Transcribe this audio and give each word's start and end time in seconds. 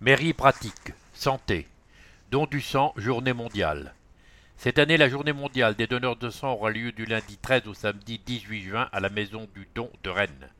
Mairie 0.00 0.32
pratique, 0.32 0.92
santé, 1.12 1.66
don 2.30 2.46
du 2.46 2.60
sang, 2.60 2.94
journée 2.96 3.32
mondiale. 3.32 3.94
Cette 4.56 4.78
année, 4.78 4.96
la 4.96 5.08
journée 5.08 5.32
mondiale 5.32 5.74
des 5.74 5.88
donneurs 5.88 6.14
de 6.14 6.30
sang 6.30 6.52
aura 6.52 6.70
lieu 6.70 6.92
du 6.92 7.04
lundi 7.04 7.36
13 7.36 7.66
au 7.66 7.74
samedi 7.74 8.20
18 8.24 8.62
juin 8.62 8.88
à 8.92 9.00
la 9.00 9.08
maison 9.08 9.48
du 9.56 9.66
don 9.74 9.90
de 10.04 10.10
Rennes. 10.10 10.50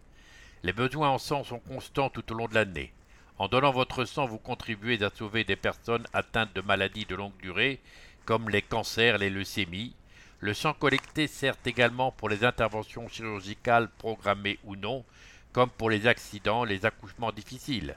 Les 0.64 0.72
besoins 0.72 1.10
en 1.10 1.18
sang 1.18 1.44
sont 1.44 1.60
constants 1.60 2.10
tout 2.10 2.32
au 2.32 2.34
long 2.34 2.48
de 2.48 2.54
l'année. 2.56 2.92
En 3.38 3.46
donnant 3.46 3.70
votre 3.70 4.04
sang, 4.04 4.26
vous 4.26 4.38
contribuez 4.38 5.00
à 5.04 5.10
sauver 5.10 5.44
des 5.44 5.54
personnes 5.54 6.08
atteintes 6.12 6.56
de 6.56 6.60
maladies 6.60 7.06
de 7.06 7.14
longue 7.14 7.38
durée, 7.40 7.78
comme 8.24 8.50
les 8.50 8.62
cancers, 8.62 9.18
les 9.18 9.30
leucémies. 9.30 9.94
Le 10.40 10.52
sang 10.52 10.72
collecté 10.72 11.28
sert 11.28 11.54
également 11.64 12.10
pour 12.10 12.28
les 12.28 12.42
interventions 12.42 13.06
chirurgicales 13.06 13.88
programmées 13.98 14.58
ou 14.64 14.74
non, 14.74 15.04
comme 15.52 15.70
pour 15.70 15.90
les 15.90 16.08
accidents, 16.08 16.64
les 16.64 16.84
accouchements 16.84 17.30
difficiles. 17.30 17.96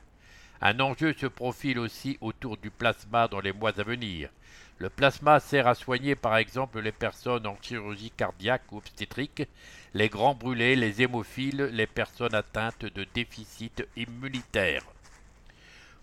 Un 0.64 0.80
enjeu 0.80 1.16
se 1.18 1.26
profile 1.26 1.80
aussi 1.80 2.20
autour 2.22 2.56
du 2.56 2.70
plasma 2.70 3.28
dans 3.28 3.40
les 3.40 3.52
mois 3.52 3.80
à 3.80 3.84
venir. 3.84 4.30
Le 4.78 4.92
plasma 4.92 5.40
sert 5.40 5.66
à 5.68 5.74
soigner 5.74 6.14
par 6.16 6.38
exemple 6.38 6.80
les 6.80 6.92
personnes 6.92 7.48
en 7.48 7.58
chirurgie 7.62 8.12
cardiaque 8.12 8.72
ou 8.72 8.78
obstétrique, 8.78 9.48
les 9.96 10.10
grands 10.10 10.36
brûlés, 10.36 10.76
les 10.76 11.02
hémophiles, 11.02 11.70
les 11.72 11.88
personnes 11.88 12.36
atteintes 12.36 12.86
de 12.86 13.08
déficit 13.14 13.88
immunitaire. 13.96 14.84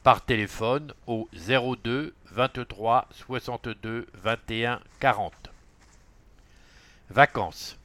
par 0.07 0.23
téléphone 0.23 0.93
au 1.05 1.27
02 1.33 2.13
23 2.31 3.09
62 3.11 4.07
21 4.13 4.79
40. 5.01 5.33
Vacances. 7.09 7.77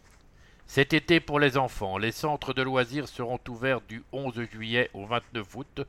Cet 0.69 0.93
été 0.93 1.19
pour 1.19 1.41
les 1.41 1.57
enfants, 1.59 1.99
les 1.99 2.13
centres 2.13 2.55
de 2.55 2.63
loisirs 2.63 3.09
seront 3.09 3.41
ouverts 3.49 3.81
du 3.81 4.05
11 4.13 4.41
juillet 4.53 4.89
au 4.95 5.05
29 5.05 5.57
août, 5.57 5.81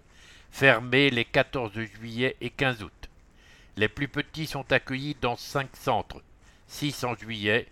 fermés 0.50 1.12
les 1.12 1.24
14 1.24 1.72
juillet 1.72 2.36
et 2.42 2.50
15 2.50 2.82
août. 2.82 3.10
Les 3.78 3.88
plus 3.88 4.08
petits 4.08 4.48
sont 4.48 4.72
accueillis 4.72 5.16
dans 5.22 5.36
cinq 5.36 5.70
centres, 5.76 6.24
6 6.66 7.04
en 7.04 7.14
juillet, 7.14 7.68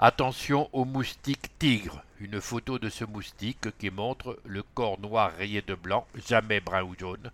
Attention 0.00 0.68
au 0.72 0.84
moustique 0.84 1.56
tigre. 1.60 2.02
Une 2.18 2.40
photo 2.40 2.80
de 2.80 2.88
ce 2.88 3.04
moustique 3.04 3.68
qui 3.78 3.90
montre 3.90 4.36
le 4.44 4.64
corps 4.64 4.98
noir 4.98 5.30
rayé 5.38 5.62
de 5.62 5.76
blanc, 5.76 6.04
jamais 6.26 6.58
brun 6.58 6.82
ou 6.82 6.96
jaune, 6.98 7.30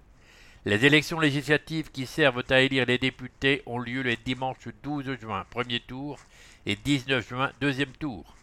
Les 0.65 0.85
élections 0.85 1.19
législatives 1.19 1.91
qui 1.91 2.05
servent 2.05 2.43
à 2.49 2.61
élire 2.61 2.85
les 2.85 2.97
députés 2.97 3.61
ont 3.65 3.79
lieu 3.79 4.01
les 4.01 4.17
dimanches 4.17 4.67
12 4.83 5.19
juin, 5.19 5.45
premier 5.49 5.79
tour, 5.79 6.19
et 6.65 6.75
19 6.75 7.27
juin, 7.27 7.51
deuxième 7.59 7.91
tour. 7.91 8.35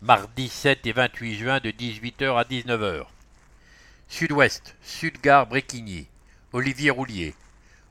mardi 0.00 0.48
7 0.48 0.86
et 0.86 0.92
28 0.92 1.34
juin 1.34 1.60
de 1.60 1.70
18h 1.70 2.38
à 2.38 2.44
19h. 2.44 3.04
Sud-Ouest, 4.08 4.74
Sud-Gare 4.80 5.46
Bréquigny, 5.46 6.06
Olivier 6.54 6.88
Roulier, 6.88 7.34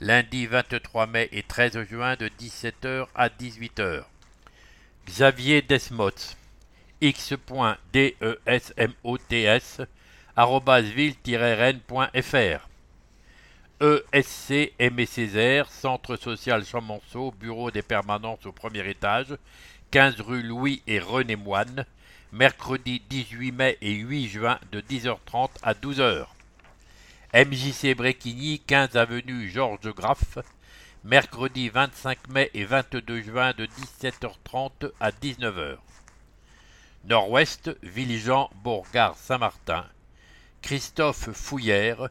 lundi 0.00 0.46
23 0.46 1.06
mai 1.06 1.28
et 1.32 1.42
13 1.42 1.82
juin 1.88 2.16
de 2.16 2.28
17h 2.28 3.06
à 3.14 3.28
18h. 3.28 4.04
Xavier 5.06 5.62
Desmots, 5.62 6.36
x.desmots, 7.00 7.76
ville-rennes.fr. 10.94 12.68
ESC 13.80 14.72
Aimé 14.78 15.06
Césaire, 15.06 15.68
Centre 15.68 16.16
social 16.16 16.64
Chamonceau, 16.64 17.32
Bureau 17.32 17.72
des 17.72 17.82
permanences 17.82 18.46
au 18.46 18.52
premier 18.52 18.88
étage, 18.88 19.36
15 19.90 20.20
rue 20.20 20.42
Louis 20.42 20.82
et 20.86 21.00
René 21.00 21.34
Moine, 21.34 21.84
mercredi 22.32 23.00
18 23.10 23.52
mai 23.52 23.76
et 23.82 23.92
8 23.92 24.28
juin 24.28 24.58
de 24.72 24.80
10h30 24.80 25.50
à 25.62 25.74
12h. 25.74 26.24
MJC 27.34 27.94
Bréquigny, 27.94 28.60
15 28.66 28.96
avenue 28.96 29.50
Georges 29.50 29.94
Graff, 29.94 30.38
mercredi 31.04 31.68
25 31.68 32.28
mai 32.28 32.50
et 32.54 32.64
22 32.64 33.20
juin 33.20 33.52
de 33.52 33.66
17h30 33.66 34.90
à 34.98 35.10
19h. 35.10 35.76
Nord-Ouest, 37.04 37.76
Villejean, 37.82 38.48
Bourgard, 38.62 39.16
Saint-Martin. 39.16 39.84
Christophe 40.62 41.32
Fouillère, 41.32 42.08